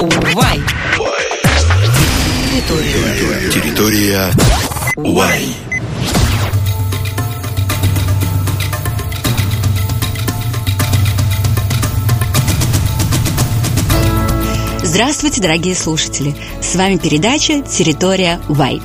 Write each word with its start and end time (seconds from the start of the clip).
Уай. 0.00 0.62
Территория. 2.52 3.50
Территория 3.50 4.32
Уай. 4.94 5.56
Здравствуйте, 14.84 15.40
дорогие 15.40 15.74
слушатели! 15.74 16.36
С 16.62 16.76
вами 16.76 16.96
передача 16.96 17.62
«Территория 17.62 18.40
Вай». 18.46 18.80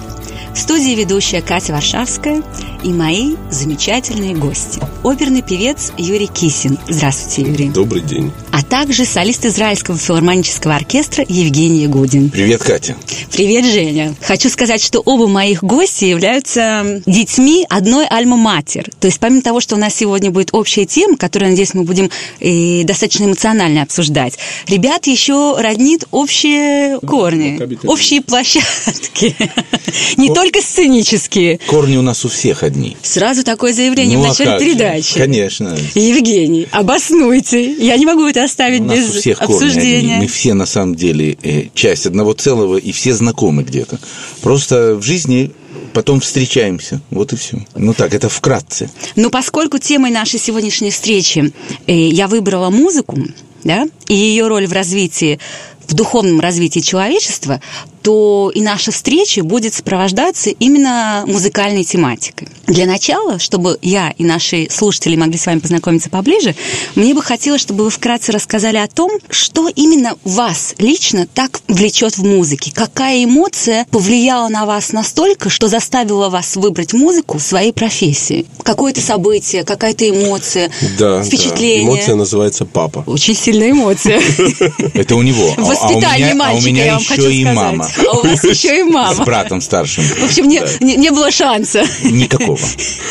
В 0.55 0.57
студии 0.57 0.95
ведущая 0.95 1.43
Катя 1.43 1.73
Варшавская 1.73 2.41
и 2.84 2.90
мои 2.90 3.36
замечательные 3.50 4.36
гости. 4.36 4.82
Оперный 5.04 5.42
певец 5.42 5.92
Юрий 5.98 6.28
Кисин. 6.28 6.78
Здравствуйте, 6.88 7.50
Юрий. 7.50 7.70
Добрый 7.70 8.02
день. 8.02 8.32
А 8.52 8.62
также 8.62 9.06
солист 9.06 9.46
Израильского 9.46 9.98
филармонического 9.98 10.76
оркестра 10.76 11.26
Евгений 11.28 11.88
Гудин. 11.88 12.30
Привет, 12.30 12.64
Катя. 12.64 12.96
Привет, 13.32 13.66
Женя. 13.66 14.14
Хочу 14.22 14.50
сказать, 14.50 14.84
что 14.84 15.00
оба 15.00 15.27
моих 15.27 15.64
гостя 15.64 16.05
являются 16.05 17.02
детьми 17.05 17.66
одной 17.70 18.05
альма-матер. 18.05 18.91
То 19.00 19.08
есть 19.08 19.20
помимо 19.20 19.41
того, 19.41 19.60
что 19.60 19.76
у 19.76 19.80
нас 19.80 19.96
сегодня 19.96 20.30
будет 20.30 20.50
общая 20.52 20.86
тема, 20.86 21.18
которую, 21.18 21.52
надеюсь, 21.52 21.74
мы 21.74 21.84
будем 21.84 22.10
и 22.40 22.82
э, 22.82 22.86
достаточно 22.86 23.26
эмоционально 23.26 23.82
обсуждать, 23.82 24.38
ребят 24.68 25.08
еще 25.08 25.55
роднит 25.58 26.05
общие 26.12 27.00
корни, 27.00 27.60
общие 27.86 28.22
площадки. 28.22 29.36
Не 30.18 30.34
только 30.34 30.62
сценические. 30.62 31.60
Корни 31.68 31.98
у 31.98 32.02
нас 32.02 32.26
у 32.26 32.30
всех 32.30 32.63
одни. 32.73 32.98
Сразу 33.02 33.44
такое 33.44 33.73
заявление 33.73 34.18
Ну, 34.18 34.23
в 34.23 34.26
а 34.26 34.30
начале 34.30 34.52
же? 34.52 34.58
передачи. 34.66 35.18
Конечно. 35.18 35.77
Евгений, 35.95 36.68
обоснуйте. 36.72 37.73
Я 37.73 37.98
не 37.98 38.05
могу 38.05 38.26
это 38.26 38.44
оставить 38.44 38.82
У 38.82 38.86
нас 38.86 38.98
без 38.98 39.09
у 39.16 39.20
всех 39.20 39.41
обсуждения. 39.41 40.18
Мы 40.18 40.27
все 40.27 40.54
на 40.54 40.66
самом 40.66 40.96
деле 40.96 41.38
э, 41.44 41.66
часть 41.73 42.05
одного 42.05 42.34
целого 42.34 42.77
и 42.77 42.91
все 42.91 43.13
знакомы 43.13 43.63
где-то. 43.63 43.99
Просто 44.41 44.96
в 44.96 45.04
жизни 45.04 45.51
потом 45.94 46.20
встречаемся. 46.20 47.01
Вот 47.12 47.34
и 47.34 47.35
все. 47.35 47.57
Ну 47.76 47.94
так, 47.94 48.13
это 48.13 48.29
вкратце. 48.29 48.90
Но 49.16 49.29
поскольку 49.29 49.77
темой 49.77 50.12
нашей 50.12 50.40
сегодняшней 50.40 50.90
встречи 50.91 51.54
э, 51.88 51.94
я 52.10 52.27
выбрала 52.27 52.70
музыку, 52.70 53.18
да, 53.63 53.85
и 54.07 54.16
ее 54.16 54.48
роль 54.48 54.68
в 54.68 54.74
развитии, 54.74 55.40
в 55.88 55.94
духовном 55.96 56.40
развитии 56.40 56.79
человечества, 56.79 57.62
то 58.01 58.51
и 58.54 58.62
наша 58.62 58.91
встреча 58.91 59.44
будет 59.44 59.74
сопровождаться 59.74 60.49
именно 60.49 61.24
музыкальной 61.27 61.84
тематикой. 61.84 62.48
Для 62.74 62.88
начала, 62.88 63.38
чтобы 63.38 63.77
я 63.84 64.16
и 64.18 64.24
наши 64.25 64.68
слушатели 64.72 65.16
могли 65.16 65.38
с 65.38 65.46
вами 65.46 65.59
познакомиться 65.59 66.09
поближе, 66.09 66.56
мне 66.96 67.13
бы 67.13 67.22
хотелось, 67.22 67.62
чтобы 67.62 67.84
вы 67.84 67.91
вкратце 67.91 68.31
рассказали 68.31 68.78
о 68.78 68.88
том, 68.88 69.12
что 69.29 69.69
именно 69.69 70.16
вас 70.24 70.74
лично 70.79 71.28
так 71.31 71.62
влечет 71.68 72.18
в 72.18 72.24
музыке. 72.25 72.72
Какая 72.74 73.25
эмоция 73.25 73.85
повлияла 73.91 74.47
на 74.50 74.66
вас 74.66 74.91
настолько, 74.91 75.51
что 75.51 75.68
заставила 75.68 76.29
вас 76.29 76.56
выбрать 76.56 76.94
музыку 76.94 77.38
в 77.38 77.44
своей 77.44 77.72
профессии? 77.74 78.47
Какое-то 78.63 79.01
событие, 79.01 79.63
какая-то 79.63 80.09
эмоция, 80.09 80.72
Да, 80.97 81.22
впечатление. 81.22 81.85
да. 81.85 81.94
Эмоция 81.94 82.16
называется 82.16 82.66
папа. 82.66 83.03
Очень 83.06 83.35
сильная 83.35 83.69
эмоция. 83.69 84.19
Это 84.96 85.16
у 85.16 85.22
него. 85.22 85.53
А- 85.57 85.62
Воспитание 85.62 86.31
а 86.31 86.34
у 86.34 86.38
мальчика, 86.38 86.68
меня 86.69 86.85
я 86.85 86.94
вам 86.96 87.03
хочу 87.06 87.22
еще 87.22 87.34
и 87.35 87.41
сказать. 87.44 87.56
мама. 87.56 87.88
А 88.07 88.18
у 88.18 88.24
вас 88.24 88.44
еще 88.44 88.79
и 88.79 88.81
С 88.90 88.91
мама. 88.91 89.25
братом 89.25 89.62
старшим. 89.62 90.03
В 90.06 90.24
общем, 90.24 90.47
не 90.47 91.12
было 91.12 91.29
шанса. 91.29 91.85
Никакого. 92.03 92.62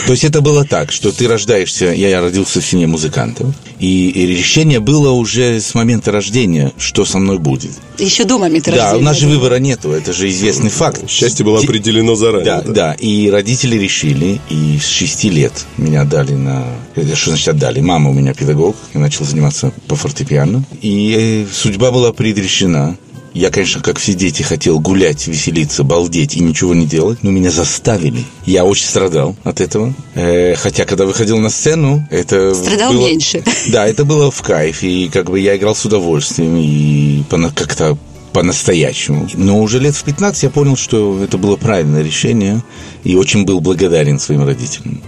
То 0.07 0.13
есть 0.13 0.25
это 0.25 0.41
было 0.41 0.65
так, 0.65 0.93
что 0.93 1.13
ты 1.13 1.29
рождаешься, 1.29 1.87
я, 1.87 2.09
я 2.09 2.21
родился 2.21 2.61
в 2.61 2.67
семье 2.67 2.87
музыкантов, 2.87 3.55
и, 3.79 4.09
и 4.11 4.27
решение 4.27 4.81
было 4.81 5.11
уже 5.11 5.61
с 5.61 5.75
момента 5.75 6.11
рождения, 6.13 6.73
что 6.79 7.05
со 7.05 7.19
мной 7.19 7.39
будет. 7.39 7.73
Еще 7.99 8.25
до 8.25 8.39
момента 8.39 8.71
Да, 8.71 8.77
рождения. 8.77 9.01
у 9.01 9.05
нас 9.05 9.17
же 9.19 9.29
выбора 9.29 9.57
нету, 9.57 9.91
это 9.91 10.13
же 10.13 10.29
известный 10.31 10.71
факт. 10.71 11.09
Счастье 11.09 11.45
было 11.45 11.61
определено 11.61 12.15
заранее. 12.15 12.45
Да, 12.45 12.63
да, 12.63 12.93
и 12.95 13.31
родители 13.31 13.77
решили, 13.77 14.41
и 14.51 14.79
с 14.83 14.87
шести 14.87 15.31
лет 15.31 15.53
меня 15.77 16.03
отдали 16.03 16.33
на... 16.35 16.65
это 16.95 17.15
Что 17.17 17.31
значит 17.31 17.49
отдали? 17.49 17.81
Мама 17.81 18.11
у 18.11 18.13
меня 18.13 18.35
педагог, 18.35 18.77
я 18.95 19.01
начал 19.01 19.25
заниматься 19.25 19.73
по 19.89 19.97
фортепиано, 19.97 20.65
и 20.81 21.47
э, 21.47 21.53
судьба 21.53 21.91
была 21.91 22.13
предрешена. 22.13 22.97
Я, 23.35 23.51
конечно, 23.51 23.81
как 23.81 23.99
все 23.99 24.13
дети, 24.15 24.43
хотел 24.43 24.79
гулять, 24.79 25.27
веселиться, 25.27 25.85
балдеть 25.85 26.37
и 26.37 26.41
ничего 26.41 26.75
не 26.75 26.87
делать, 26.87 27.23
но 27.23 27.31
меня 27.31 27.51
заставили. 27.51 28.25
Я 28.45 28.65
очень 28.65 28.87
страдал 28.87 29.37
от 29.43 29.61
этого. 29.61 29.95
Э, 30.15 30.55
хотя, 30.55 30.85
когда 30.85 31.07
выходил 31.07 31.39
на 31.39 31.49
сцену, 31.49 32.07
это 32.11 32.55
Страдал 32.55 32.93
было- 32.93 33.07
меньше. 33.09 33.43
Да, 33.69 33.87
это 33.87 34.05
было 34.05 34.31
в 34.31 34.43
кайф, 34.43 34.83
и 34.83 35.09
как 35.09 35.31
бы 35.31 35.41
я 35.41 35.57
играл 35.57 35.75
с 35.75 35.85
удовольствием, 35.85 36.57
и 36.57 37.23
как-то 37.55 37.97
по-настоящему. 38.33 39.29
Но 39.35 39.61
уже 39.61 39.79
лет 39.79 39.95
в 39.95 40.03
15 40.05 40.43
я 40.45 40.51
понял, 40.51 40.77
что 40.77 41.23
это 41.23 41.39
было 41.39 41.57
правильное 41.57 42.03
решение, 42.03 42.63
и 43.05 43.15
очень 43.15 43.45
был 43.45 43.61
благодарен 43.61 44.19
своим 44.19 44.45
родителям. 44.45 45.03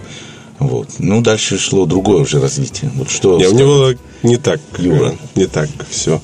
Вот. 0.59 0.87
Ну, 0.99 1.21
дальше 1.21 1.57
шло 1.57 1.85
другое 1.85 2.21
уже 2.21 2.39
развитие. 2.39 2.89
Вот 2.95 3.09
что... 3.09 3.37
Не, 3.37 3.47
у 3.47 3.53
него 3.53 3.93
не 4.23 4.37
так, 4.37 4.61
Юра. 4.77 5.13
Не 5.35 5.47
так 5.47 5.69
все. 5.89 6.21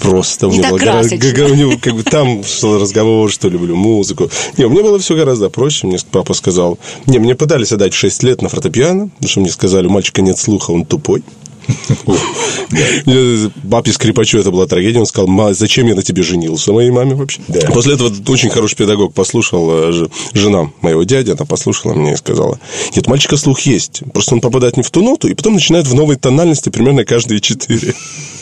Просто 0.00 0.46
у 0.46 0.50
Не 0.52 0.58
него 0.58 0.78
так 0.78 0.86
гора- 0.86 1.46
у 1.50 1.54
него 1.54 1.72
как 1.80 1.94
бы 1.94 2.02
там 2.04 2.44
шел 2.44 2.78
разговор, 2.80 3.30
что 3.32 3.48
люблю 3.48 3.74
музыку. 3.74 4.30
Не, 4.56 4.64
у 4.66 4.70
меня 4.70 4.82
было 4.82 4.98
все 4.98 5.16
гораздо 5.16 5.50
проще. 5.50 5.86
Мне 5.86 5.98
папа 6.10 6.34
сказал... 6.34 6.78
Не, 7.06 7.18
мне 7.18 7.34
пытались 7.34 7.72
отдать 7.72 7.94
6 7.94 8.22
лет 8.22 8.42
на 8.42 8.48
фортепиано, 8.48 9.08
потому 9.08 9.28
что 9.28 9.40
мне 9.40 9.50
сказали, 9.50 9.86
у 9.86 9.90
мальчика 9.90 10.22
нет 10.22 10.38
слуха, 10.38 10.70
он 10.70 10.84
тупой. 10.84 11.24
Папе 13.70 13.92
скрипачу 13.92 14.38
это 14.38 14.50
была 14.50 14.66
трагедия. 14.66 15.00
Он 15.00 15.06
сказал, 15.06 15.28
«Ма, 15.28 15.54
зачем 15.54 15.86
я 15.86 15.94
на 15.94 16.02
тебе 16.02 16.22
женился, 16.22 16.72
моей 16.72 16.90
маме 16.90 17.14
вообще? 17.14 17.40
После 17.72 17.94
этого 17.94 18.12
очень 18.28 18.50
хороший 18.50 18.76
педагог 18.76 19.14
послушал, 19.14 19.68
э, 19.70 20.08
жена 20.34 20.70
моего 20.80 21.04
дяди, 21.04 21.30
она 21.30 21.44
послушала 21.44 21.94
меня 21.94 22.14
и 22.14 22.16
сказала, 22.16 22.58
нет, 22.94 23.06
мальчика 23.06 23.36
слух 23.36 23.60
есть, 23.60 24.02
просто 24.12 24.34
он 24.34 24.40
попадает 24.40 24.76
не 24.76 24.82
в 24.82 24.90
ту 24.90 25.02
ноту, 25.02 25.28
и 25.28 25.34
потом 25.34 25.54
начинает 25.54 25.86
в 25.86 25.94
новой 25.94 26.16
тональности 26.16 26.68
примерно 26.68 27.04
каждые 27.04 27.40
четыре. 27.40 27.94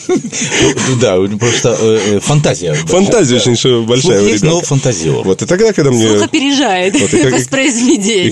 Ну, 0.07 0.95
Да, 1.01 1.17
просто 1.37 1.77
э, 1.79 1.99
э, 2.15 2.19
фантазия. 2.19 2.73
Фантазия 2.73 3.37
очень 3.37 3.85
большая 3.85 4.21
у 4.21 4.23
но 4.23 4.29
ребенка. 4.29 4.65
фантазер. 4.65 5.11
Вот, 5.11 5.41
и 5.41 5.45
тогда, 5.45 5.73
когда 5.73 5.91
мне... 5.91 6.07
Слух 6.07 6.23
опережает 6.23 6.93
воспроизведение. 7.31 8.27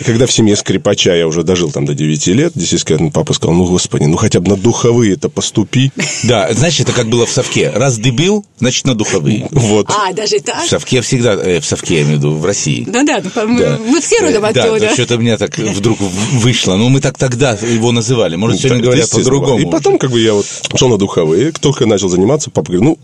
И 0.00 0.04
когда 0.04 0.26
в 0.26 0.32
семье 0.32 0.56
скрипача 0.56 1.14
я 1.14 1.26
уже 1.26 1.42
дожил 1.42 1.70
там 1.70 1.84
до 1.84 1.94
9 1.94 2.26
лет, 2.28 2.52
действительно, 2.54 3.10
папа 3.10 3.32
сказал, 3.32 3.54
ну, 3.54 3.64
господи, 3.66 4.04
ну, 4.04 4.16
хотя 4.16 4.40
бы 4.40 4.50
на 4.50 4.56
духовые-то 4.56 5.28
поступи. 5.28 5.90
Да, 6.24 6.52
знаешь, 6.52 6.78
это 6.80 6.92
как 6.92 7.08
было 7.08 7.26
в 7.26 7.30
совке. 7.30 7.70
Раз 7.74 7.98
дебил, 7.98 8.44
значит, 8.58 8.86
на 8.86 8.94
духовые. 8.94 9.48
Вот. 9.50 9.88
А, 9.90 10.12
даже 10.12 10.40
так? 10.40 10.64
В 10.64 10.68
совке 10.68 11.00
всегда, 11.00 11.34
э, 11.34 11.60
в 11.60 11.64
совке, 11.64 11.96
я 11.96 12.02
имею 12.02 12.16
в 12.16 12.18
виду, 12.18 12.34
в 12.34 12.44
России. 12.44 12.84
Ну 12.86 13.04
да, 13.04 13.20
ну, 13.22 13.48
мы- 13.48 13.60
Да. 13.60 13.78
мы 13.86 14.00
все 14.00 14.20
родом 14.20 14.44
оттуда. 14.44 14.80
Да, 14.80 14.92
что-то 14.94 15.16
у 15.16 15.18
меня 15.18 15.36
так 15.38 15.56
вдруг 15.58 15.98
вышло. 16.00 16.76
Ну, 16.76 16.88
мы 16.88 17.00
так 17.00 17.18
тогда 17.18 17.52
его 17.52 17.92
называли. 17.92 18.36
Может, 18.36 18.60
сегодня 18.60 18.82
говорят 18.82 19.10
по-другому. 19.10 19.58
И 19.58 19.70
потом, 19.70 19.98
как 19.98 20.10
бы, 20.10 20.20
я 20.20 20.34
вот 20.34 20.46
шел 20.76 20.88
на 20.88 20.98
духовые, 20.98 21.15
только 21.60 21.86
начал 21.86 22.08
заниматься, 22.08 22.50
папа 22.50 22.72
говорит, 22.72 22.84
ну, 22.84 22.98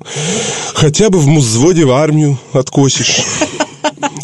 хотя 0.74 1.10
бы 1.10 1.18
в 1.18 1.26
музводе 1.26 1.84
в 1.84 1.92
армию 1.92 2.38
откосишь. 2.52 3.22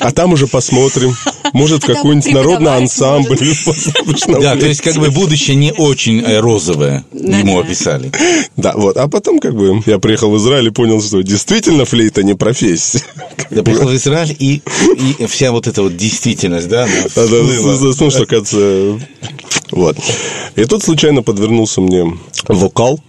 А 0.00 0.12
там 0.12 0.32
уже 0.32 0.46
посмотрим. 0.46 1.14
Может, 1.52 1.84
какой-нибудь 1.84 2.32
народный 2.32 2.76
ансамбль 2.76 3.38
Да, 4.40 4.56
то 4.56 4.66
есть, 4.66 4.80
как 4.80 4.96
бы, 4.96 5.10
будущее 5.10 5.56
не 5.56 5.72
очень 5.72 6.20
э, 6.20 6.40
розовое 6.40 7.04
ему 7.12 7.58
описали. 7.58 8.12
Да, 8.56 8.74
вот. 8.76 8.96
А 8.96 9.08
потом, 9.08 9.38
как 9.38 9.54
бы, 9.54 9.82
я 9.86 9.98
приехал 9.98 10.30
в 10.30 10.36
Израиль 10.36 10.68
и 10.68 10.70
понял, 10.70 11.00
что 11.02 11.22
действительно 11.22 11.84
флейта 11.84 12.22
не 12.22 12.34
профессия. 12.34 13.02
Я 13.50 13.62
приехал 13.62 13.88
в 13.88 13.94
Израиль, 13.94 14.36
и, 14.38 14.62
и 15.18 15.26
вся 15.26 15.52
вот 15.52 15.66
эта 15.66 15.82
вот 15.82 15.96
действительность, 15.96 16.68
да, 16.68 16.86
Да, 17.14 17.26
да, 17.26 17.36
ну, 17.42 18.10
что 18.10 18.26
кажется... 18.26 19.00
Вот. 19.70 19.96
И 20.54 20.64
тут 20.64 20.82
случайно 20.82 21.22
подвернулся 21.22 21.80
мне 21.80 22.18
вокал, 22.46 23.00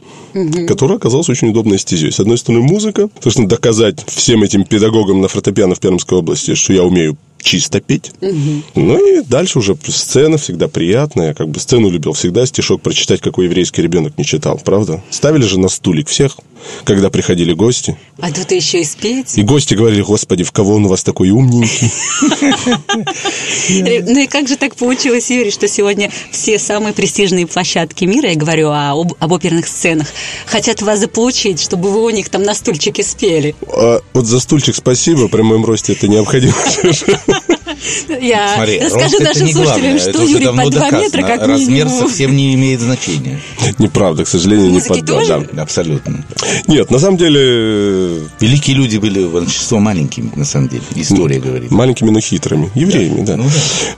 который 0.68 0.98
оказался 0.98 1.32
очень 1.32 1.50
удобной 1.50 1.80
стезей. 1.80 2.12
С 2.12 2.20
одной 2.20 2.38
стороны, 2.38 2.64
музыка. 2.64 3.10
Собственно, 3.22 3.48
доказать 3.48 4.04
всем 4.08 4.44
этим 4.44 4.64
педагогам 4.64 5.22
на 5.22 5.28
фортепиано 5.28 5.76
в 5.76 5.80
Пермской 5.80 6.20
области, 6.20 6.56
что 6.56 6.74
я 6.74 6.84
умею 6.84 7.18
чисто 7.42 7.80
петь. 7.82 8.12
Ну 8.22 9.18
и 9.18 9.22
дальше 9.24 9.60
уже 9.60 9.78
сцена 9.88 10.38
всегда 10.38 10.68
приятная. 10.68 11.30
Я 11.30 11.34
как 11.34 11.50
бы 11.50 11.60
сцену 11.60 11.90
любил 11.90 12.14
всегда 12.14 12.46
стишок 12.46 12.82
прочитать, 12.82 13.22
какой 13.22 13.46
еврейский 13.46 13.82
ребенок 13.82 14.18
не 14.18 14.26
читал, 14.26 14.60
правда? 14.64 15.04
Ставили 15.10 15.44
же 15.44 15.60
на 15.60 15.70
стулик 15.70 16.08
всех, 16.08 16.38
когда 16.84 17.10
приходили 17.10 17.54
гости. 17.54 17.98
А 18.20 18.32
тут 18.32 18.52
еще 18.52 18.82
и 18.82 18.84
спеть. 18.84 19.38
И 19.38 19.44
гости 19.44 19.74
говорили, 19.74 20.02
господи, 20.02 20.44
в 20.44 20.52
кого 20.52 20.76
он 20.76 20.86
у 20.86 20.88
вас 20.90 21.04
такой 21.04 21.30
умненький? 21.30 21.92
Ну 23.70 24.20
и 24.20 24.28
как 24.28 24.48
же 24.48 24.58
так 24.58 24.76
получилось, 24.76 25.30
Юрий, 25.30 25.52
что 25.52 25.68
сегодня 25.68 26.12
все 26.32 26.60
самые 26.60 26.94
престижные 26.94 27.48
площадки 27.48 28.06
мира, 28.06 28.30
я 28.30 28.36
говорю 28.36 28.70
об 28.72 29.32
оперных 29.32 29.68
сценах, 29.68 30.08
хотят 30.46 30.82
вас 30.82 31.00
заполучить, 31.00 31.62
чтобы 31.62 31.92
вы 31.92 32.04
у 32.04 32.10
них 32.10 32.30
там 32.30 32.44
на 32.44 32.54
стульчике 32.54 33.04
спели. 33.04 33.56
А 33.68 34.02
вот 34.14 34.26
за 34.26 34.40
стульчик 34.40 34.76
спасибо, 34.76 35.28
при 35.28 35.42
моем 35.42 35.66
росте 35.66 35.94
это 35.94 36.08
необходимо. 36.08 36.54
Я 38.22 38.56
Смотри, 38.56 38.76
это 38.76 38.98
нашим 38.98 39.46
не 39.46 39.54
слушателям, 39.54 39.64
главное, 39.64 40.00
что 40.00 40.10
это 40.10 40.22
уже 40.22 40.32
Юрий 40.34 40.46
давно 40.46 40.64
под 40.64 40.74
2 40.74 40.80
доказано. 40.82 41.02
метра, 41.04 41.22
как 41.22 41.48
Размер 41.48 41.86
минимум. 41.86 42.00
совсем 42.00 42.36
не 42.36 42.54
имеет 42.56 42.82
значения. 42.82 43.40
Неправда, 43.78 44.26
к 44.26 44.28
сожалению, 44.28 44.72
не 44.72 44.82
под 44.82 45.06
два. 45.06 45.20
тоже? 45.20 45.50
да. 45.52 45.62
Абсолютно. 45.64 46.26
Нет, 46.68 46.92
на 46.92 47.00
самом 47.00 47.18
деле, 47.18 48.22
Великие 48.40 48.76
люди 48.76 48.98
были 48.98 49.24
большинство 49.26 49.80
маленькими, 49.80 50.32
на 50.36 50.46
самом 50.46 50.68
деле. 50.70 50.84
История 50.96 51.40
говорит. 51.40 51.72
маленькими, 51.72 52.10
но 52.10 52.20
хитрыми. 52.20 52.70
Евреями, 52.76 53.24
да. 53.24 53.38
Ну 53.38 53.44
да. 53.46 53.50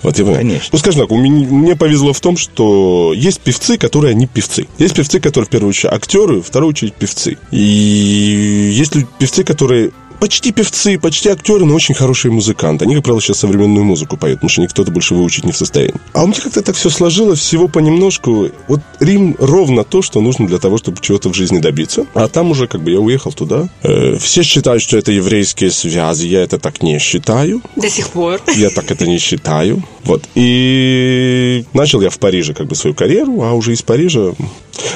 Вот 0.04 0.18
я 0.18 0.26
понимаю. 0.26 0.46
Конечно. 0.46 0.70
Ну, 0.74 0.78
скажем 0.80 1.02
так, 1.02 1.12
у 1.12 1.18
меня, 1.18 1.48
мне 1.48 1.76
повезло 1.76 2.14
в 2.14 2.20
том, 2.20 2.38
что 2.38 3.14
есть 3.16 3.40
певцы, 3.42 3.78
которые 3.78 4.14
не 4.16 4.28
певцы. 4.28 4.68
Есть 4.78 4.96
певцы, 4.96 5.20
которые, 5.20 5.48
в 5.48 5.50
первую 5.50 5.70
очередь, 5.70 5.94
актеры, 5.94 6.42
в 6.42 6.48
вторую 6.48 6.70
очередь, 6.72 6.94
певцы. 6.94 7.38
И 7.52 8.72
есть 8.74 8.94
певцы, 9.18 9.44
которые 9.44 9.92
почти 10.22 10.52
певцы, 10.52 11.00
почти 11.00 11.30
актеры, 11.30 11.66
но 11.66 11.74
очень 11.74 11.96
хорошие 11.96 12.32
музыканты. 12.32 12.86
Они, 12.86 12.94
как 12.94 13.04
правило, 13.04 13.20
сейчас 13.20 13.40
современную 13.40 13.84
музыку 13.84 14.18
поют, 14.18 14.38
потому 14.38 14.50
что 14.50 14.62
никто 14.62 14.84
это 14.84 14.92
больше 14.92 15.16
выучить 15.16 15.46
не 15.46 15.52
в 15.52 15.58
состоянии. 15.58 15.96
А 16.14 16.24
у 16.24 16.28
меня 16.28 16.40
как-то 16.40 16.62
так 16.62 16.76
все 16.76 16.92
сложилось, 16.92 17.40
всего 17.40 17.68
понемножку. 17.68 18.50
Вот 18.68 18.82
Рим 19.00 19.36
ровно 19.40 19.84
то, 19.84 20.04
что 20.04 20.22
нужно 20.22 20.46
для 20.46 20.60
того, 20.60 20.78
чтобы 20.78 21.00
чего-то 21.02 21.30
в 21.30 21.34
жизни 21.34 21.58
добиться. 21.58 22.06
А 22.14 22.28
там 22.28 22.52
уже 22.52 22.68
как 22.68 22.84
бы 22.84 22.92
я 22.92 23.00
уехал 23.00 23.34
туда. 23.34 23.68
Э, 23.82 24.16
все 24.18 24.44
считают, 24.44 24.84
что 24.84 24.96
это 24.96 25.12
еврейские 25.12 25.72
связи. 25.72 26.28
Я 26.28 26.44
это 26.44 26.60
так 26.60 26.84
не 26.84 27.00
считаю. 27.00 27.64
До 27.76 27.90
сих 27.90 28.10
пор. 28.10 28.40
Я 28.56 28.70
так 28.70 28.92
это 28.92 29.08
не 29.08 29.18
считаю. 29.18 29.84
Вот. 30.04 30.24
И 30.36 31.66
начал 31.74 32.00
я 32.00 32.12
в 32.12 32.20
Париже 32.20 32.54
как 32.54 32.68
бы 32.68 32.76
свою 32.76 32.96
карьеру, 32.96 33.42
а 33.42 33.54
уже 33.54 33.74
из 33.74 33.82
Парижа 33.82 34.34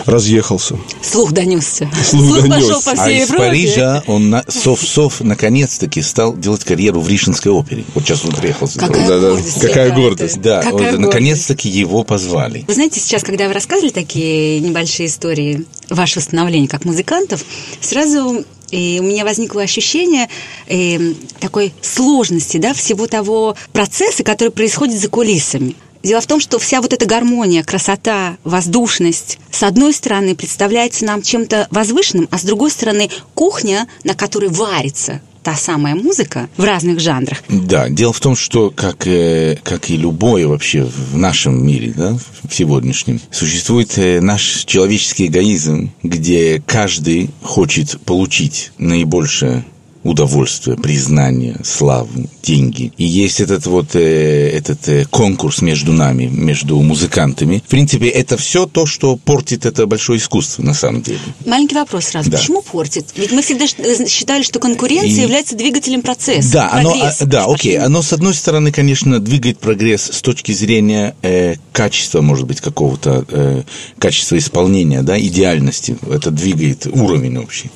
разъехался. 0.05 0.77
Слух 1.01 1.31
донесся. 1.31 1.89
Слух 2.03 2.47
пошел 2.47 2.49
донесся. 2.49 2.85
по 2.85 2.91
А 2.91 2.95
всей 3.03 3.17
из 3.23 3.29
Европе. 3.29 3.47
Парижа 3.49 4.03
он 4.07 4.29
на, 4.29 4.43
сов-сов 4.47 5.21
наконец-таки 5.21 6.01
стал 6.01 6.35
делать 6.35 6.63
карьеру 6.63 7.01
в 7.01 7.07
Ришинской 7.07 7.51
опере. 7.51 7.83
Вот 7.93 8.03
сейчас 8.03 8.23
он 8.25 8.31
приехал. 8.31 8.67
Какая 8.67 9.07
гордость. 9.19 9.53
какая 9.55 9.69
какая-то. 9.69 9.95
гордость. 9.95 10.41
Да, 10.41 10.57
Какая 10.57 10.71
вот 10.71 10.81
гордость. 10.81 10.99
наконец-таки 11.01 11.69
его 11.69 12.03
позвали. 12.03 12.63
Вы 12.67 12.73
знаете, 12.73 12.99
сейчас, 12.99 13.23
когда 13.23 13.47
вы 13.47 13.53
рассказывали 13.53 13.91
такие 13.91 14.59
небольшие 14.59 15.07
истории 15.07 15.65
вашего 15.89 16.21
становления 16.23 16.67
как 16.67 16.85
музыкантов, 16.85 17.43
сразу 17.81 18.43
э, 18.71 18.99
у 18.99 19.03
меня 19.03 19.23
возникло 19.23 19.61
ощущение 19.61 20.29
э, 20.67 21.13
такой 21.39 21.73
сложности, 21.81 22.57
да, 22.57 22.73
всего 22.73 23.07
того 23.07 23.55
процесса, 23.73 24.23
который 24.23 24.49
происходит 24.49 24.99
за 24.99 25.09
кулисами. 25.09 25.75
Дело 26.05 26.21
в 26.21 26.27
том, 26.27 26.39
что 26.39 26.59
вся 26.59 26.81
вот 26.81 26.93
эта 26.93 27.07
гармония, 27.07 27.63
красота, 27.63 28.37
воздушность, 28.43 29.39
с 29.49 29.63
одной 29.63 29.91
стороны, 29.91 30.35
представляется 30.35 31.03
нам 31.03 31.23
чем-то 31.23 31.67
возвышенным, 31.71 32.27
а 32.29 32.37
с 32.37 32.43
другой 32.43 32.69
стороны, 32.69 33.09
кухня, 33.33 33.87
на 34.03 34.13
которой 34.13 34.49
варится 34.49 35.19
та 35.41 35.55
самая 35.55 35.95
музыка 35.95 36.47
в 36.57 36.63
разных 36.63 36.99
жанрах. 36.99 37.39
Да, 37.49 37.89
дело 37.89 38.13
в 38.13 38.19
том, 38.19 38.35
что 38.35 38.69
как, 38.69 39.07
э, 39.07 39.57
как 39.63 39.89
и 39.89 39.97
любое 39.97 40.47
вообще 40.47 40.83
в 40.83 41.17
нашем 41.17 41.65
мире, 41.65 41.91
да, 41.95 42.15
в 42.47 42.53
сегодняшнем, 42.53 43.19
существует 43.31 43.97
э, 43.97 44.21
наш 44.21 44.63
человеческий 44.65 45.25
эгоизм, 45.25 45.91
где 46.03 46.61
каждый 46.67 47.31
хочет 47.41 47.99
получить 48.01 48.71
наибольшее 48.77 49.65
удовольствие, 50.05 50.77
признание, 50.77 51.57
славу, 51.63 52.29
деньги. 52.43 52.93
И 52.97 53.03
есть 53.03 53.39
этот 53.41 53.65
вот 53.65 53.95
э, 53.95 54.49
этот 54.49 54.87
э, 54.87 55.05
конкурс 55.09 55.61
между 55.63 55.91
нами, 55.93 56.25
между 56.25 56.79
музыкантами. 56.79 57.61
В 57.65 57.69
принципе, 57.69 58.07
это 58.09 58.37
все 58.37 58.67
то, 58.67 58.85
что 58.85 59.17
портит 59.17 59.65
это 59.65 59.87
большое 59.87 60.19
искусство 60.19 60.61
на 60.61 60.75
самом 60.75 61.01
деле. 61.01 61.19
Маленький 61.45 61.75
вопрос 61.75 62.05
сразу. 62.05 62.29
Да. 62.29 62.37
Почему 62.37 62.61
портит? 62.61 63.07
Ведь 63.17 63.31
мы 63.31 63.41
всегда 63.41 63.65
э, 63.65 64.07
считали, 64.07 64.43
что 64.43 64.59
конкуренция 64.59 65.09
И- 65.09 65.23
является 65.23 65.55
двигателем 65.55 66.03
процесса. 66.03 66.53
Да, 66.53 66.71
оно, 66.71 66.95
а, 67.01 67.25
да, 67.25 67.45
окей. 67.45 67.79
Оно, 67.79 68.03
с 68.03 68.13
одной 68.13 68.35
стороны, 68.35 68.71
конечно, 68.71 69.19
двигает 69.19 69.57
прогресс 69.57 70.11
с 70.13 70.21
точки 70.21 70.51
зрения 70.51 71.15
э, 71.23 71.55
качества, 71.71 72.21
может 72.21 72.45
быть, 72.45 72.61
какого-то 72.61 73.25
э, 73.27 73.63
качества 73.97 74.37
исполнения, 74.37 75.01
да, 75.01 75.19
идеальности. 75.19 75.97
Это 76.07 76.29
двигает 76.29 76.85
уровень 76.85 77.37
общий. 77.39 77.71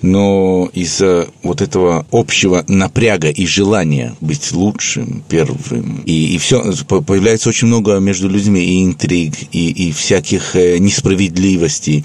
Но 0.00 0.70
из-за 0.72 1.28
вот 1.42 1.60
этого 1.60 2.06
общего 2.12 2.64
напряга 2.68 3.30
и 3.30 3.46
желания 3.46 4.14
быть 4.20 4.52
лучшим, 4.52 5.24
первым, 5.28 6.02
и, 6.06 6.34
и 6.34 6.38
все, 6.38 6.62
появляется 6.86 7.48
очень 7.48 7.68
много 7.68 7.98
между 7.98 8.28
людьми 8.28 8.60
и 8.60 8.84
интриг, 8.84 9.34
и, 9.52 9.70
и 9.70 9.92
всяких 9.92 10.54
э, 10.54 10.78
несправедливостей. 10.78 12.04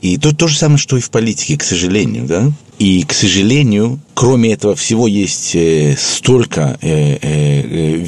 И 0.00 0.16
то, 0.16 0.34
то 0.34 0.46
же 0.46 0.56
самое, 0.58 0.78
что 0.78 0.96
и 0.96 1.00
в 1.00 1.10
политике, 1.10 1.58
к 1.58 1.62
сожалению, 1.62 2.24
да. 2.24 2.50
И, 2.78 3.04
к 3.04 3.12
сожалению, 3.12 4.00
кроме 4.14 4.54
этого 4.54 4.74
всего 4.74 5.06
есть 5.06 5.54
э, 5.54 5.94
столько 5.98 6.78
э, 6.80 7.18
э, 7.20 8.04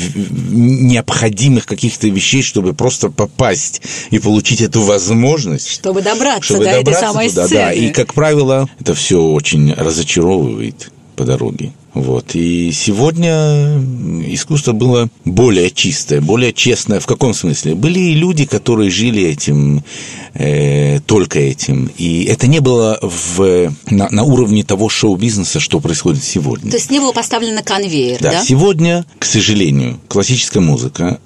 необходимых 0.50 1.66
каких-то 1.66 2.08
вещей, 2.08 2.42
чтобы 2.42 2.72
просто 2.72 3.10
попасть 3.10 3.82
и 4.10 4.18
получить 4.18 4.62
эту 4.62 4.80
возможность. 4.80 5.68
Чтобы 5.68 6.00
добраться 6.00 6.54
Чтобы 6.54 6.64
до 6.64 6.70
этой 6.70 6.84
добраться 6.84 7.06
самой 7.06 7.28
туда, 7.28 7.46
сцены. 7.46 7.60
да. 7.60 7.72
И, 7.72 7.90
как 7.90 8.14
правило, 8.14 8.66
это 8.80 8.94
все 8.94 9.22
очень 9.22 9.74
разочаровывает 9.74 10.90
по 11.16 11.24
дороге. 11.24 11.72
Вот. 11.94 12.34
И 12.34 12.72
сегодня 12.72 13.78
искусство 14.32 14.72
было 14.72 15.08
более 15.24 15.70
чистое, 15.70 16.20
более 16.20 16.52
честное. 16.52 17.00
В 17.00 17.06
каком 17.06 17.34
смысле? 17.34 17.74
Были 17.74 17.98
и 17.98 18.14
люди, 18.14 18.46
которые 18.46 18.90
жили 18.90 19.22
этим, 19.22 19.84
э, 20.34 21.00
только 21.00 21.38
этим. 21.38 21.90
И 21.98 22.24
это 22.24 22.46
не 22.46 22.60
было 22.60 22.98
в, 23.02 23.72
на, 23.90 24.08
на 24.10 24.22
уровне 24.22 24.64
того 24.64 24.88
шоу-бизнеса, 24.88 25.60
что 25.60 25.80
происходит 25.80 26.24
сегодня. 26.24 26.70
То 26.70 26.76
есть 26.78 26.90
не 26.90 26.98
было 26.98 27.12
поставлено 27.12 27.62
конвейер, 27.62 28.18
да? 28.20 28.32
Да, 28.32 28.44
сегодня, 28.44 29.04
к 29.18 29.24
сожалению, 29.24 30.00
классическая 30.08 30.60
музыка 30.60 31.20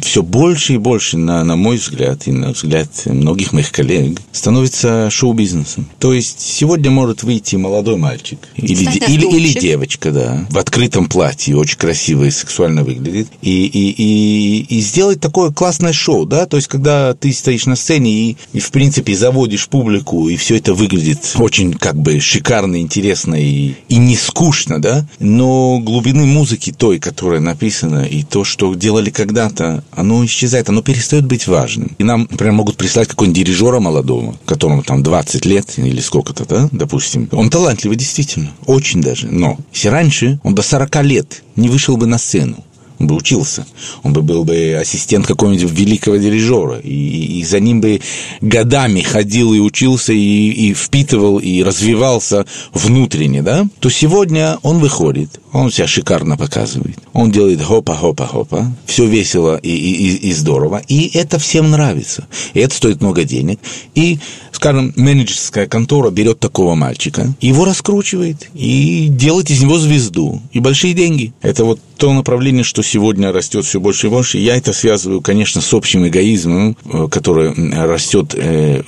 все 0.00 0.22
больше 0.22 0.74
и 0.74 0.78
больше, 0.78 1.16
на, 1.18 1.44
на 1.44 1.56
мой 1.56 1.76
взгляд, 1.76 2.26
и 2.26 2.32
на 2.32 2.52
взгляд 2.52 2.88
многих 3.06 3.52
моих 3.52 3.70
коллег, 3.70 4.20
становится 4.32 5.10
шоу-бизнесом. 5.10 5.88
То 5.98 6.12
есть 6.12 6.40
сегодня 6.40 6.90
может 6.90 7.22
выйти 7.22 7.56
молодой 7.56 7.96
мальчик 7.96 8.38
или, 8.56 8.82
Стать 8.82 9.08
или, 9.08 9.26
или 9.26 9.58
девочка, 9.58 10.10
да, 10.10 10.46
в 10.50 10.58
открытом 10.58 11.08
платье, 11.08 11.56
очень 11.56 11.78
красиво 11.78 12.24
и 12.24 12.30
сексуально 12.30 12.84
выглядит, 12.84 13.28
и, 13.42 13.66
и, 13.66 13.90
и, 13.90 14.76
и 14.76 14.80
сделать 14.80 15.20
такое 15.20 15.50
классное 15.50 15.92
шоу, 15.92 16.26
да, 16.26 16.46
то 16.46 16.56
есть 16.56 16.68
когда 16.68 17.14
ты 17.14 17.32
стоишь 17.32 17.66
на 17.66 17.76
сцене 17.76 18.30
и, 18.30 18.36
и 18.52 18.60
в 18.60 18.70
принципе 18.70 19.14
заводишь 19.14 19.68
публику, 19.68 20.28
и 20.28 20.36
все 20.36 20.56
это 20.56 20.74
выглядит 20.74 21.34
очень 21.36 21.74
как 21.74 21.96
бы 21.96 22.20
шикарно, 22.20 22.80
интересно 22.80 23.34
и, 23.34 23.74
и 23.88 23.96
не 23.96 24.16
скучно, 24.16 24.80
да, 24.80 25.06
но 25.18 25.78
глубины 25.78 26.24
музыки 26.24 26.72
той, 26.72 26.98
которая 26.98 27.40
написана, 27.40 28.04
и 28.04 28.22
то, 28.22 28.44
что 28.44 28.74
делали 28.74 29.10
когда-то, 29.10 29.57
оно 29.92 30.24
исчезает, 30.24 30.68
оно 30.68 30.82
перестает 30.82 31.26
быть 31.26 31.46
важным. 31.46 31.94
И 31.98 32.04
нам, 32.04 32.28
например, 32.30 32.52
могут 32.52 32.76
прислать 32.76 33.08
какого-нибудь 33.08 33.36
дирижера 33.36 33.80
молодого, 33.80 34.36
которому 34.44 34.82
там 34.82 35.02
20 35.02 35.44
лет 35.46 35.74
или 35.78 36.00
сколько-то, 36.00 36.44
да, 36.46 36.68
допустим. 36.72 37.28
Он 37.32 37.50
талантливый, 37.50 37.96
действительно, 37.96 38.50
очень 38.66 39.00
даже. 39.00 39.28
Но 39.28 39.58
если 39.72 39.88
раньше 39.88 40.40
он 40.42 40.54
до 40.54 40.62
40 40.62 41.02
лет 41.02 41.42
не 41.56 41.68
вышел 41.68 41.96
бы 41.96 42.06
на 42.06 42.18
сцену, 42.18 42.64
бы 43.06 43.14
учился, 43.14 43.66
он 44.02 44.12
бы 44.12 44.22
был 44.22 44.44
бы 44.44 44.76
ассистент 44.80 45.26
какого-нибудь 45.26 45.70
великого 45.70 46.16
дирижера, 46.16 46.78
и, 46.80 47.38
и 47.40 47.44
за 47.44 47.60
ним 47.60 47.80
бы 47.80 48.00
годами 48.40 49.00
ходил 49.02 49.52
и 49.52 49.60
учился, 49.60 50.12
и, 50.12 50.48
и 50.50 50.74
впитывал, 50.74 51.38
и 51.38 51.62
развивался 51.62 52.46
внутренне, 52.72 53.42
да, 53.42 53.66
то 53.80 53.88
сегодня 53.90 54.58
он 54.62 54.78
выходит, 54.78 55.40
он 55.52 55.70
себя 55.70 55.86
шикарно 55.86 56.36
показывает, 56.36 56.98
он 57.12 57.30
делает 57.30 57.60
хопа-хопа-хопа, 57.62 58.72
все 58.86 59.06
весело 59.06 59.56
и, 59.62 59.70
и- 59.70 60.28
и 60.28 60.32
здорово, 60.32 60.82
и 60.88 61.10
это 61.14 61.38
всем 61.38 61.70
нравится, 61.70 62.26
и 62.54 62.60
это 62.60 62.74
стоит 62.74 63.00
много 63.00 63.24
денег, 63.24 63.58
и, 63.94 64.18
скажем, 64.52 64.92
менеджерская 64.96 65.66
контора 65.66 66.10
берет 66.10 66.40
такого 66.40 66.74
мальчика, 66.74 67.32
его 67.40 67.64
раскручивает 67.64 68.48
и 68.54 69.06
делает 69.10 69.50
из 69.50 69.62
него 69.62 69.78
звезду, 69.78 70.42
и 70.52 70.60
большие 70.60 70.94
деньги. 70.94 71.32
Это 71.42 71.64
вот 71.64 71.80
то 71.98 72.12
направление, 72.12 72.64
что 72.64 72.82
сегодня 72.82 73.32
растет 73.32 73.64
все 73.64 73.80
больше 73.80 74.06
и 74.06 74.10
больше. 74.10 74.38
Я 74.38 74.56
это 74.56 74.72
связываю, 74.72 75.20
конечно, 75.20 75.60
с 75.60 75.74
общим 75.74 76.06
эгоизмом, 76.06 76.76
э, 76.84 77.08
который 77.10 77.52
растет 77.72 78.34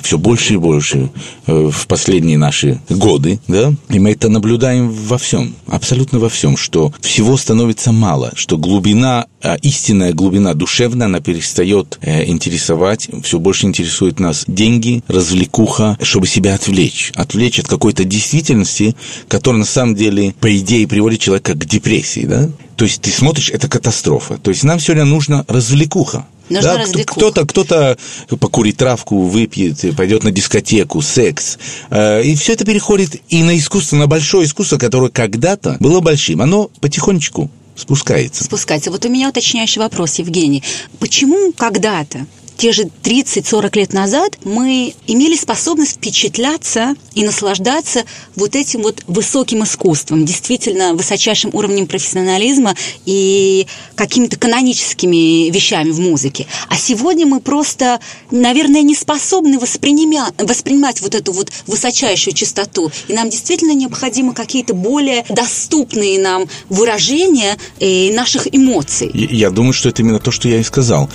все 0.00 0.18
больше 0.18 0.54
и 0.54 0.56
больше 0.56 1.10
э, 1.46 1.70
в 1.70 1.86
последние 1.86 2.38
наши 2.38 2.80
годы, 2.88 3.40
да, 3.48 3.72
и 3.88 3.98
мы 3.98 4.12
это 4.12 4.28
наблюдаем 4.28 4.90
во 4.90 5.18
всем, 5.18 5.54
абсолютно 5.66 6.18
во 6.18 6.28
всем, 6.28 6.56
что 6.56 6.92
всего 7.00 7.36
становится 7.36 7.92
мало, 7.92 8.32
что 8.34 8.56
глубина, 8.56 9.26
э, 9.42 9.56
истинная 9.62 10.12
глубина 10.12 10.54
душевная, 10.54 11.06
она 11.06 11.20
перестает 11.20 11.98
э, 12.02 12.26
интересовать, 12.26 13.08
все 13.22 13.38
больше 13.38 13.66
интересует 13.66 14.20
нас 14.20 14.44
деньги, 14.46 15.02
развлекуха, 15.08 15.98
чтобы 16.02 16.26
себя 16.26 16.54
отвлечь, 16.54 17.12
отвлечь 17.14 17.58
от 17.58 17.68
какой-то 17.68 18.04
действительности, 18.04 18.94
которая 19.28 19.60
на 19.60 19.66
самом 19.66 19.94
деле, 19.94 20.34
по 20.40 20.56
идее, 20.56 20.86
приводит 20.86 21.20
человека 21.20 21.54
к 21.54 21.64
депрессии, 21.64 22.26
да, 22.26 22.48
то 22.80 22.84
есть 22.86 23.02
ты 23.02 23.10
смотришь, 23.10 23.50
это 23.50 23.68
катастрофа. 23.68 24.38
То 24.38 24.50
есть 24.50 24.64
нам 24.64 24.80
сегодня 24.80 25.04
нужна 25.04 25.44
развлекуха. 25.48 26.24
Нужна 26.48 26.76
Да. 26.78 27.04
Кто-то, 27.04 27.44
кто-то 27.44 27.98
покурит 28.40 28.78
травку, 28.78 29.20
выпьет, 29.20 29.94
пойдет 29.94 30.24
на 30.24 30.30
дискотеку, 30.30 31.02
секс. 31.02 31.58
Э, 31.90 32.22
И 32.22 32.34
все 32.36 32.54
это 32.54 32.64
переходит 32.64 33.20
и 33.28 33.42
на 33.42 33.54
искусство, 33.58 33.96
на 33.96 34.06
большое 34.06 34.46
искусство, 34.46 34.78
которое 34.78 35.10
когда-то 35.10 35.76
было 35.78 36.00
большим. 36.00 36.40
Оно 36.40 36.70
потихонечку 36.80 37.50
спускается. 37.76 38.44
Спускается. 38.44 38.90
Вот 38.90 39.04
у 39.04 39.10
меня 39.10 39.28
уточняющий 39.28 39.82
вопрос, 39.82 40.14
Евгений. 40.14 40.62
Почему 41.00 41.52
когда-то 41.52 42.24
те 42.60 42.72
же 42.72 42.90
30-40 43.02 43.78
лет 43.78 43.94
назад 43.94 44.38
мы 44.44 44.92
имели 45.06 45.34
способность 45.34 45.92
впечатляться 45.92 46.94
и 47.14 47.24
наслаждаться 47.24 48.04
вот 48.36 48.54
этим 48.54 48.82
вот 48.82 49.02
высоким 49.06 49.64
искусством, 49.64 50.26
действительно 50.26 50.92
высочайшим 50.92 51.52
уровнем 51.54 51.86
профессионализма 51.86 52.74
и 53.06 53.66
какими-то 53.94 54.36
каноническими 54.36 55.48
вещами 55.48 55.90
в 55.90 56.00
музыке. 56.00 56.46
А 56.68 56.76
сегодня 56.76 57.24
мы 57.24 57.40
просто, 57.40 57.98
наверное, 58.30 58.82
не 58.82 58.94
способны 58.94 59.58
воспринимать, 59.58 60.34
воспринимать 60.36 61.00
вот 61.00 61.14
эту 61.14 61.32
вот 61.32 61.50
высочайшую 61.66 62.34
частоту. 62.34 62.92
И 63.08 63.14
нам 63.14 63.30
действительно 63.30 63.72
необходимы 63.72 64.34
какие-то 64.34 64.74
более 64.74 65.24
доступные 65.30 66.20
нам 66.20 66.46
выражения 66.68 67.56
э, 67.78 68.12
наших 68.12 68.54
эмоций. 68.54 69.10
Я 69.14 69.48
думаю, 69.48 69.72
что 69.72 69.88
это 69.88 70.02
именно 70.02 70.18
то, 70.18 70.30
что 70.30 70.46
я 70.46 70.60
и 70.60 70.62
сказал. 70.62 71.08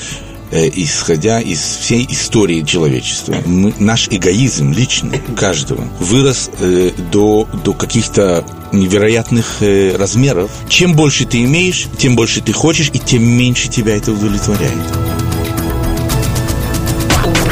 Э, 0.52 0.70
исходя 0.74 1.42
из 1.42 1.60
всей 1.60 2.06
истории 2.10 2.62
человечества. 2.62 3.36
Мы, 3.46 3.74
наш 3.80 4.08
эгоизм 4.10 4.72
личный, 4.72 5.20
каждого, 5.36 5.84
вырос 6.00 6.52
э, 6.60 6.92
до, 7.12 7.48
до 7.64 7.74
каких-то 7.74 8.46
невероятных 8.72 9.62
э, 9.62 9.96
размеров. 9.96 10.52
Чем 10.70 10.94
больше 10.94 11.26
ты 11.26 11.44
имеешь, 11.44 11.88
тем 11.98 12.16
больше 12.16 12.42
ты 12.42 12.54
хочешь, 12.54 12.92
и 12.94 13.00
тем 13.00 13.24
меньше 13.24 13.70
тебя 13.70 13.98
это 13.98 14.12
удовлетворяет. 14.12 14.74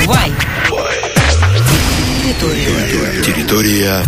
Вай. 0.05 0.31
Территория. 2.23 3.23
Территория. 3.23 4.03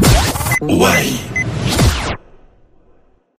Вай. 0.60 1.35